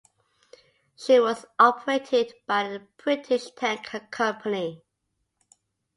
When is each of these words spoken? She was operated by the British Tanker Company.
She 0.95 1.19
was 1.19 1.45
operated 1.59 2.33
by 2.47 2.63
the 2.67 2.87
British 2.97 3.51
Tanker 3.51 3.99
Company. 3.99 4.81